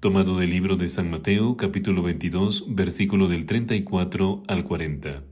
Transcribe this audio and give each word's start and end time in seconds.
tomado 0.00 0.38
del 0.38 0.50
libro 0.50 0.76
de 0.76 0.88
San 0.88 1.10
Mateo, 1.10 1.56
capítulo 1.56 2.02
22, 2.02 2.66
versículo 2.68 3.26
del 3.26 3.46
34 3.46 4.44
al 4.46 4.62
40. 4.62 5.24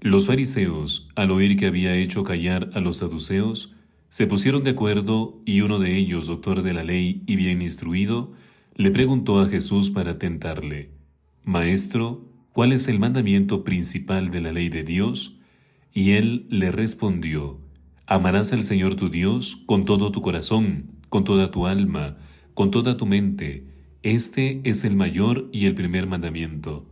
Los 0.00 0.26
fariseos, 0.26 1.10
al 1.14 1.30
oír 1.30 1.58
que 1.58 1.66
había 1.66 1.94
hecho 1.94 2.24
callar 2.24 2.70
a 2.72 2.80
los 2.80 2.98
saduceos, 2.98 3.76
se 4.08 4.26
pusieron 4.26 4.64
de 4.64 4.70
acuerdo 4.70 5.42
y 5.44 5.60
uno 5.60 5.78
de 5.78 5.98
ellos, 5.98 6.26
doctor 6.26 6.62
de 6.62 6.72
la 6.72 6.84
ley 6.84 7.22
y 7.26 7.36
bien 7.36 7.60
instruido, 7.60 8.32
le 8.76 8.90
preguntó 8.90 9.40
a 9.40 9.48
Jesús 9.48 9.90
para 9.90 10.18
tentarle, 10.18 10.92
Maestro, 11.44 12.24
¿cuál 12.52 12.72
es 12.72 12.88
el 12.88 12.98
mandamiento 12.98 13.62
principal 13.62 14.30
de 14.30 14.40
la 14.40 14.52
ley 14.52 14.70
de 14.70 14.84
Dios? 14.84 15.38
Y 15.92 16.12
él 16.12 16.46
le 16.48 16.70
respondió, 16.70 17.60
Amarás 18.06 18.54
al 18.54 18.62
Señor 18.62 18.94
tu 18.94 19.10
Dios 19.10 19.56
con 19.66 19.84
todo 19.84 20.12
tu 20.12 20.22
corazón, 20.22 20.92
con 21.10 21.24
toda 21.24 21.50
tu 21.50 21.66
alma, 21.66 22.16
con 22.60 22.70
toda 22.70 22.98
tu 22.98 23.06
mente. 23.06 23.64
Este 24.02 24.60
es 24.64 24.84
el 24.84 24.94
mayor 24.94 25.48
y 25.50 25.64
el 25.64 25.74
primer 25.74 26.06
mandamiento. 26.06 26.84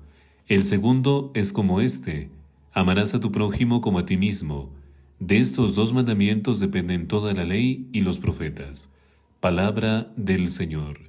El 0.46 0.64
segundo 0.64 1.30
es 1.34 1.52
como 1.52 1.82
este, 1.82 2.30
amarás 2.73 3.12
a 3.12 3.20
tu 3.20 3.30
prójimo 3.30 3.82
como 3.82 3.98
a 3.98 4.06
ti 4.06 4.16
mismo. 4.16 4.73
De 5.20 5.37
estos 5.37 5.74
dos 5.74 5.93
mandamientos 5.93 6.59
dependen 6.59 7.06
toda 7.06 7.34
la 7.34 7.45
ley 7.45 7.87
y 7.93 8.01
los 8.01 8.16
profetas. 8.16 8.95
Palabra 9.40 10.10
del 10.16 10.48
Señor. 10.48 11.01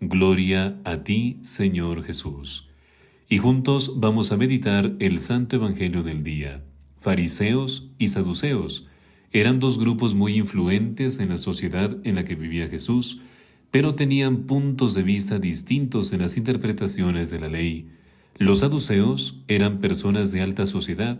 Gloria 0.00 0.80
a 0.84 1.04
ti, 1.04 1.36
Señor 1.42 2.02
Jesús. 2.02 2.70
Y 3.28 3.36
juntos 3.36 4.00
vamos 4.00 4.32
a 4.32 4.38
meditar 4.38 4.94
el 5.00 5.18
Santo 5.18 5.56
Evangelio 5.56 6.02
del 6.02 6.24
día. 6.24 6.64
Fariseos 6.96 7.90
y 7.98 8.08
saduceos 8.08 8.88
eran 9.32 9.60
dos 9.60 9.78
grupos 9.78 10.14
muy 10.14 10.38
influentes 10.38 11.20
en 11.20 11.28
la 11.28 11.36
sociedad 11.36 11.94
en 12.04 12.14
la 12.14 12.24
que 12.24 12.36
vivía 12.36 12.68
Jesús, 12.68 13.20
pero 13.70 13.94
tenían 13.94 14.44
puntos 14.44 14.94
de 14.94 15.02
vista 15.02 15.38
distintos 15.38 16.12
en 16.12 16.20
las 16.20 16.36
interpretaciones 16.36 17.30
de 17.30 17.40
la 17.40 17.48
ley. 17.48 17.88
Los 18.36 18.60
saduceos 18.60 19.42
eran 19.48 19.78
personas 19.78 20.32
de 20.32 20.40
alta 20.40 20.66
sociedad, 20.66 21.18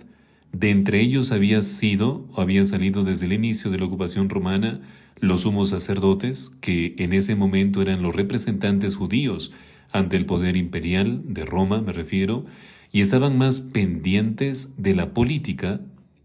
de 0.53 0.71
entre 0.71 1.01
ellos 1.01 1.31
había 1.31 1.61
sido 1.61 2.27
o 2.33 2.41
había 2.41 2.65
salido 2.65 3.05
desde 3.05 3.27
el 3.27 3.33
inicio 3.35 3.71
de 3.71 3.79
la 3.79 3.85
ocupación 3.85 4.29
romana 4.29 4.81
los 5.21 5.43
sumos 5.43 5.71
sacerdotes, 5.71 6.57
que 6.61 6.95
en 6.99 7.13
ese 7.13 7.35
momento 7.35 7.83
eran 7.83 8.03
los 8.03 8.15
representantes 8.15 8.97
judíos 8.97 9.53
ante 9.93 10.17
el 10.17 10.27
poder 10.27 10.57
imperial 10.57 11.23
de 11.25 11.45
Roma, 11.45 11.81
me 11.81 11.93
refiero, 11.93 12.47
y 12.93 13.01
estaban 13.01 13.37
más 13.37 13.61
pendientes 13.61 14.83
de 14.83 14.95
la 14.95 15.13
política 15.13 15.81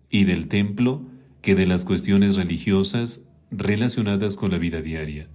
y 0.10 0.26
del 0.26 0.48
templo 0.48 1.02
que 1.42 1.56
de 1.56 1.66
las 1.66 1.86
cuestiones 1.86 2.36
religiosas 2.36 3.28
relacionadas 3.52 4.38
con 4.38 4.52
la 4.52 4.58
vida 4.58 4.82
diaria. 4.82 5.28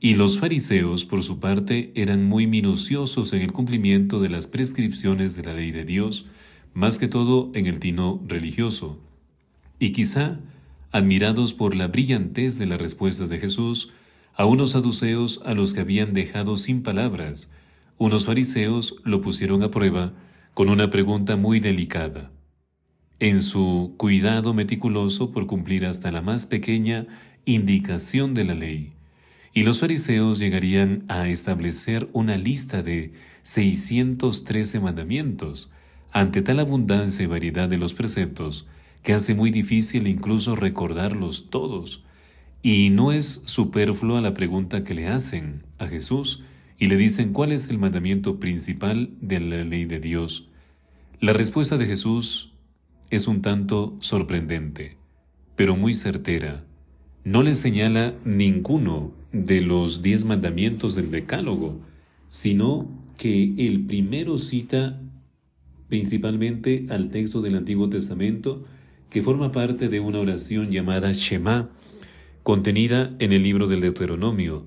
Y 0.00 0.14
los 0.14 0.38
fariseos, 0.38 1.04
por 1.04 1.22
su 1.22 1.40
parte, 1.40 1.92
eran 1.94 2.24
muy 2.24 2.46
minuciosos 2.46 3.32
en 3.32 3.42
el 3.42 3.52
cumplimiento 3.52 4.20
de 4.20 4.28
las 4.28 4.46
prescripciones 4.46 5.36
de 5.36 5.44
la 5.44 5.54
ley 5.54 5.72
de 5.72 5.84
Dios, 5.84 6.26
más 6.74 6.98
que 6.98 7.08
todo 7.08 7.50
en 7.54 7.66
el 7.66 7.78
tino 7.78 8.22
religioso. 8.26 8.98
Y 9.78 9.92
quizá, 9.92 10.40
admirados 10.92 11.54
por 11.54 11.74
la 11.74 11.88
brillantez 11.88 12.58
de 12.58 12.66
las 12.66 12.80
respuestas 12.80 13.30
de 13.30 13.38
Jesús, 13.38 13.92
a 14.34 14.44
unos 14.44 14.70
saduceos 14.70 15.40
a 15.46 15.54
los 15.54 15.74
que 15.74 15.80
habían 15.80 16.12
dejado 16.12 16.56
sin 16.56 16.82
palabras, 16.82 17.50
unos 17.96 18.26
fariseos 18.26 18.96
lo 19.04 19.20
pusieron 19.20 19.62
a 19.62 19.70
prueba 19.70 20.12
con 20.52 20.68
una 20.68 20.90
pregunta 20.90 21.36
muy 21.36 21.60
delicada 21.60 22.30
en 23.20 23.40
su 23.40 23.94
cuidado 23.96 24.54
meticuloso 24.54 25.32
por 25.32 25.46
cumplir 25.46 25.86
hasta 25.86 26.10
la 26.10 26.20
más 26.20 26.46
pequeña 26.46 27.06
indicación 27.44 28.34
de 28.34 28.44
la 28.44 28.54
ley. 28.54 28.92
Y 29.56 29.62
los 29.62 29.78
fariseos 29.78 30.40
llegarían 30.40 31.04
a 31.06 31.28
establecer 31.28 32.08
una 32.12 32.36
lista 32.36 32.82
de 32.82 33.12
613 33.42 34.80
mandamientos. 34.80 35.70
Ante 36.10 36.42
tal 36.42 36.58
abundancia 36.58 37.22
y 37.22 37.28
variedad 37.28 37.68
de 37.68 37.78
los 37.78 37.94
preceptos, 37.94 38.66
que 39.04 39.12
hace 39.12 39.36
muy 39.36 39.52
difícil 39.52 40.08
incluso 40.08 40.56
recordarlos 40.56 41.50
todos. 41.50 42.04
Y 42.62 42.90
no 42.90 43.12
es 43.12 43.42
superflua 43.44 44.20
la 44.20 44.34
pregunta 44.34 44.82
que 44.82 44.94
le 44.94 45.06
hacen 45.06 45.62
a 45.78 45.86
Jesús 45.86 46.42
y 46.76 46.88
le 46.88 46.96
dicen 46.96 47.32
cuál 47.32 47.52
es 47.52 47.70
el 47.70 47.78
mandamiento 47.78 48.40
principal 48.40 49.10
de 49.20 49.38
la 49.38 49.62
ley 49.62 49.84
de 49.84 50.00
Dios. 50.00 50.48
La 51.20 51.32
respuesta 51.32 51.76
de 51.76 51.86
Jesús 51.86 52.52
es 53.10 53.28
un 53.28 53.40
tanto 53.40 53.96
sorprendente, 54.00 54.96
pero 55.54 55.76
muy 55.76 55.94
certera. 55.94 56.64
No 57.24 57.42
le 57.42 57.54
señala 57.54 58.12
ninguno 58.26 59.12
de 59.32 59.62
los 59.62 60.02
diez 60.02 60.26
mandamientos 60.26 60.94
del 60.94 61.10
Decálogo, 61.10 61.80
sino 62.28 62.86
que 63.16 63.54
el 63.56 63.86
primero 63.86 64.36
cita 64.36 65.00
principalmente 65.88 66.86
al 66.90 67.08
texto 67.08 67.40
del 67.40 67.56
Antiguo 67.56 67.88
Testamento 67.88 68.64
que 69.08 69.22
forma 69.22 69.52
parte 69.52 69.88
de 69.88 70.00
una 70.00 70.18
oración 70.18 70.70
llamada 70.70 71.12
Shema, 71.12 71.70
contenida 72.42 73.10
en 73.18 73.32
el 73.32 73.42
libro 73.42 73.68
del 73.68 73.80
Deuteronomio. 73.80 74.66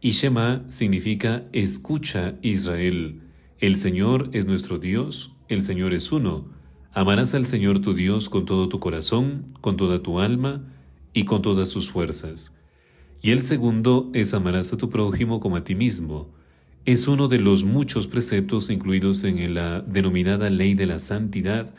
Y 0.00 0.12
Shema 0.12 0.64
significa 0.70 1.44
escucha 1.52 2.36
Israel. 2.40 3.20
El 3.58 3.76
Señor 3.76 4.30
es 4.32 4.46
nuestro 4.46 4.78
Dios, 4.78 5.32
el 5.48 5.60
Señor 5.60 5.92
es 5.92 6.12
uno. 6.12 6.46
Amarás 6.94 7.34
al 7.34 7.44
Señor 7.44 7.80
tu 7.80 7.92
Dios 7.92 8.30
con 8.30 8.46
todo 8.46 8.70
tu 8.70 8.78
corazón, 8.78 9.52
con 9.60 9.76
toda 9.76 10.02
tu 10.02 10.18
alma 10.18 10.64
y 11.12 11.24
con 11.24 11.42
todas 11.42 11.68
sus 11.68 11.90
fuerzas. 11.90 12.56
Y 13.22 13.30
el 13.32 13.42
segundo 13.42 14.10
es 14.14 14.32
amarás 14.34 14.72
a 14.72 14.76
tu 14.76 14.88
prójimo 14.88 15.40
como 15.40 15.56
a 15.56 15.64
ti 15.64 15.74
mismo. 15.74 16.28
Es 16.86 17.08
uno 17.08 17.28
de 17.28 17.38
los 17.38 17.64
muchos 17.64 18.06
preceptos 18.06 18.70
incluidos 18.70 19.24
en 19.24 19.54
la 19.54 19.80
denominada 19.80 20.48
ley 20.48 20.74
de 20.74 20.86
la 20.86 20.98
santidad 20.98 21.74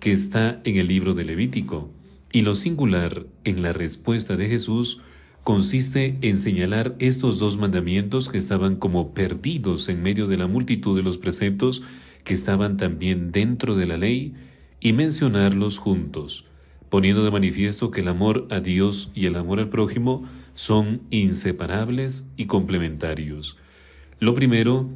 que 0.00 0.12
está 0.12 0.60
en 0.64 0.76
el 0.76 0.88
libro 0.88 1.14
de 1.14 1.24
Levítico. 1.24 1.90
Y 2.32 2.42
lo 2.42 2.54
singular 2.54 3.26
en 3.44 3.62
la 3.62 3.72
respuesta 3.72 4.36
de 4.36 4.48
Jesús 4.48 5.00
consiste 5.44 6.18
en 6.20 6.38
señalar 6.38 6.94
estos 6.98 7.38
dos 7.38 7.56
mandamientos 7.56 8.28
que 8.28 8.38
estaban 8.38 8.76
como 8.76 9.14
perdidos 9.14 9.88
en 9.88 10.02
medio 10.02 10.26
de 10.26 10.36
la 10.36 10.46
multitud 10.46 10.96
de 10.96 11.02
los 11.02 11.18
preceptos 11.18 11.82
que 12.24 12.34
estaban 12.34 12.76
también 12.76 13.32
dentro 13.32 13.74
de 13.74 13.86
la 13.86 13.96
ley 13.96 14.34
y 14.80 14.92
mencionarlos 14.92 15.78
juntos, 15.78 16.44
poniendo 16.88 17.24
de 17.24 17.30
manifiesto 17.30 17.90
que 17.90 18.00
el 18.00 18.08
amor 18.08 18.46
a 18.50 18.60
Dios 18.60 19.10
y 19.14 19.26
el 19.26 19.36
amor 19.36 19.60
al 19.60 19.68
prójimo 19.68 20.28
son 20.54 21.02
inseparables 21.10 22.32
y 22.36 22.46
complementarios. 22.46 23.56
Lo 24.20 24.34
primero, 24.34 24.88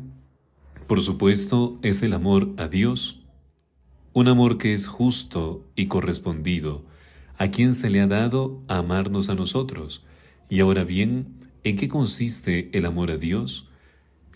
por 0.86 1.00
supuesto, 1.00 1.78
es 1.82 2.02
el 2.02 2.12
amor 2.12 2.52
a 2.56 2.68
Dios, 2.68 3.22
un 4.12 4.28
amor 4.28 4.58
que 4.58 4.74
es 4.74 4.86
justo 4.86 5.64
y 5.76 5.86
correspondido, 5.86 6.84
a 7.38 7.50
quien 7.50 7.74
se 7.74 7.90
le 7.90 8.00
ha 8.00 8.06
dado 8.06 8.62
amarnos 8.68 9.28
a 9.28 9.34
nosotros. 9.34 10.04
Y 10.48 10.60
ahora 10.60 10.84
bien, 10.84 11.28
¿en 11.64 11.76
qué 11.76 11.88
consiste 11.88 12.70
el 12.76 12.84
amor 12.84 13.10
a 13.10 13.16
Dios? 13.16 13.68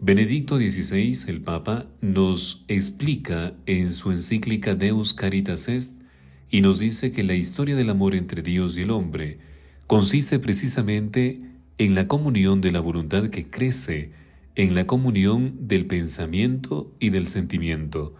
Benedicto 0.00 0.58
XVI, 0.58 1.16
el 1.28 1.40
Papa, 1.40 1.86
nos 2.00 2.64
explica 2.68 3.54
en 3.66 3.92
su 3.92 4.10
encíclica 4.10 4.74
Deus 4.74 5.14
Caritas 5.14 5.68
Est 5.68 6.05
y 6.50 6.60
nos 6.60 6.78
dice 6.78 7.12
que 7.12 7.22
la 7.22 7.34
historia 7.34 7.76
del 7.76 7.90
amor 7.90 8.14
entre 8.14 8.42
Dios 8.42 8.76
y 8.76 8.82
el 8.82 8.90
hombre 8.90 9.38
consiste 9.86 10.38
precisamente 10.38 11.40
en 11.78 11.94
la 11.94 12.08
comunión 12.08 12.60
de 12.60 12.72
la 12.72 12.80
voluntad 12.80 13.28
que 13.28 13.48
crece, 13.48 14.12
en 14.54 14.74
la 14.74 14.86
comunión 14.86 15.68
del 15.68 15.86
pensamiento 15.86 16.92
y 16.98 17.10
del 17.10 17.26
sentimiento, 17.26 18.14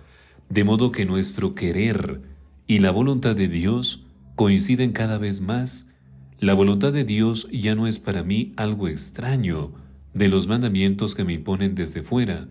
de 0.49 0.65
modo 0.65 0.93
que 0.93 1.07
nuestro 1.07 1.55
querer 1.55 2.21
y 2.67 2.81
la 2.81 2.91
voluntad 2.91 3.35
de 3.35 3.49
Dios 3.49 4.05
coinciden 4.35 4.93
cada 4.93 5.19
vez 5.19 5.41
más. 5.41 5.93
La 6.39 6.53
voluntad 6.53 6.93
de 6.93 7.05
Dios 7.05 7.49
ya 7.51 7.75
no 7.75 7.87
es 7.87 7.99
para 7.99 8.23
mí 8.23 8.53
algo 8.57 8.89
extraño, 8.89 9.73
de 10.17 10.29
los 10.29 10.47
mandamientos 10.47 11.15
que 11.15 11.25
me 11.25 11.35
imponen 11.35 11.75
desde 11.75 12.03
fuera, 12.03 12.49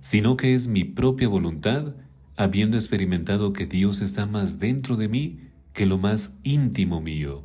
sino 0.00 0.36
que 0.36 0.54
es 0.54 0.68
mi 0.68 0.84
propia 0.84 1.28
voluntad, 1.28 1.94
habiendo 2.38 2.78
experimentado 2.78 3.52
que 3.52 3.66
Dios 3.66 4.00
está 4.00 4.24
más 4.24 4.58
dentro 4.58 4.96
de 4.96 5.08
mí 5.08 5.40
que 5.74 5.84
lo 5.84 5.98
más 5.98 6.38
íntimo 6.44 7.02
mío. 7.02 7.44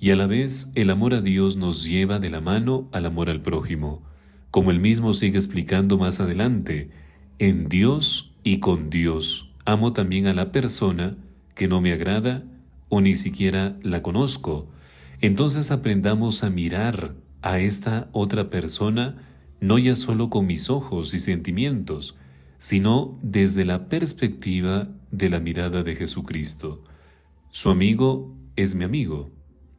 Y 0.00 0.10
a 0.10 0.16
la 0.16 0.26
vez 0.26 0.72
el 0.74 0.90
amor 0.90 1.14
a 1.14 1.20
Dios 1.20 1.56
nos 1.56 1.84
lleva 1.84 2.18
de 2.18 2.30
la 2.30 2.40
mano 2.40 2.88
al 2.92 3.06
amor 3.06 3.30
al 3.30 3.42
prójimo, 3.42 4.02
como 4.50 4.70
él 4.70 4.80
mismo 4.80 5.12
sigue 5.12 5.38
explicando 5.38 5.98
más 5.98 6.18
adelante, 6.18 6.90
en 7.38 7.68
Dios 7.68 8.34
y 8.42 8.58
con 8.58 8.90
Dios 8.90 9.48
amo 9.68 9.92
también 9.92 10.26
a 10.26 10.32
la 10.32 10.50
persona 10.50 11.18
que 11.54 11.68
no 11.68 11.82
me 11.82 11.92
agrada 11.92 12.42
o 12.88 13.02
ni 13.02 13.14
siquiera 13.14 13.76
la 13.82 14.02
conozco. 14.02 14.70
Entonces 15.20 15.70
aprendamos 15.70 16.42
a 16.42 16.48
mirar 16.48 17.14
a 17.42 17.58
esta 17.58 18.08
otra 18.12 18.48
persona 18.48 19.16
no 19.60 19.76
ya 19.76 19.94
solo 19.94 20.30
con 20.30 20.46
mis 20.46 20.70
ojos 20.70 21.12
y 21.12 21.18
sentimientos, 21.18 22.16
sino 22.58 23.18
desde 23.22 23.64
la 23.64 23.88
perspectiva 23.88 24.88
de 25.10 25.30
la 25.30 25.40
mirada 25.40 25.82
de 25.82 25.96
Jesucristo. 25.96 26.84
Su 27.50 27.70
amigo 27.70 28.36
es 28.56 28.74
mi 28.74 28.84
amigo, 28.84 29.30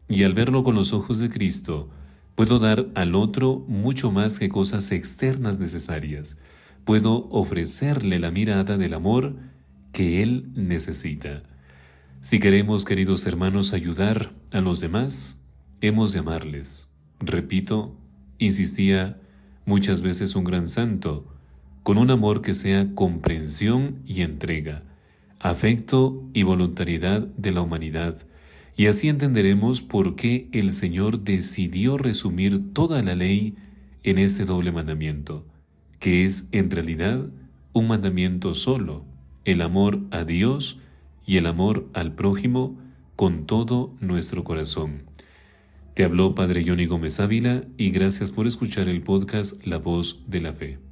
y 0.08 0.24
al 0.24 0.34
verlo 0.34 0.64
con 0.64 0.76
los 0.76 0.94
ojos 0.94 1.20
de 1.20 1.30
Cristo, 1.30 1.90
puedo 2.36 2.58
dar 2.58 2.88
al 2.96 3.16
otro 3.16 3.64
mucho 3.68 4.12
más 4.12 4.40
que 4.40 4.50
cosas 4.50 4.92
externas 4.92 5.60
necesarias. 5.60 6.42
Puedo 6.86 7.28
ofrecerle 7.30 8.18
la 8.18 8.32
mirada 8.32 8.78
del 8.78 8.94
amor 8.94 9.36
que 9.92 10.24
él 10.24 10.50
necesita. 10.56 11.44
Si 12.22 12.40
queremos, 12.40 12.86
queridos 12.86 13.26
hermanos, 13.26 13.74
ayudar 13.74 14.34
a 14.52 14.62
los 14.62 14.80
demás, 14.80 15.44
hemos 15.82 16.14
de 16.14 16.20
amarles. 16.20 16.90
Repito, 17.20 17.98
insistía 18.38 19.22
muchas 19.66 20.02
veces 20.02 20.36
un 20.36 20.46
gran 20.46 20.68
santo, 20.68 21.39
con 21.84 21.98
un 21.98 22.12
amor 22.12 22.42
que 22.42 22.54
sea 22.54 22.94
comprensión 22.96 24.02
y 24.06 24.22
entrega, 24.22 24.84
afecto 25.40 26.24
y 26.34 26.44
voluntariedad 26.44 27.22
de 27.22 27.52
la 27.52 27.62
humanidad, 27.62 28.18
y 28.76 28.88
así 28.88 29.10
entenderemos 29.10 29.82
por 29.82 30.16
qué 30.16 30.48
el 30.54 30.72
Señor 30.72 31.24
decidió 31.24 31.98
resumir 31.98 32.74
toda 32.74 33.04
la 33.04 33.16
ley 33.16 33.56
en 34.04 34.18
este 34.18 34.46
doble 34.46 34.72
mandamiento, 34.72 35.46
que 36.00 36.24
es 36.24 36.48
en 36.52 36.72
realidad 36.72 37.28
un 37.74 37.88
mandamiento 37.88 38.54
solo, 38.54 39.04
el 39.46 39.62
amor 39.62 40.00
a 40.12 40.24
Dios 40.24 40.80
y 41.26 41.38
el 41.38 41.46
amor 41.46 41.90
al 41.94 42.14
prójimo 42.14 42.78
con 43.16 43.46
todo 43.46 43.94
nuestro 44.00 44.44
corazón. 44.44 45.04
Te 45.94 46.06
habló 46.06 46.34
Padre 46.34 46.64
Johnny 46.66 46.86
Gómez 46.86 47.20
Ávila 47.20 47.66
y 47.78 47.92
gracias 47.92 48.32
por 48.32 48.48
escuchar 48.48 48.88
el 48.88 49.02
podcast 49.02 49.66
La 49.66 49.78
Voz 49.78 50.24
de 50.28 50.40
la 50.40 50.54
Fe. 50.54 50.89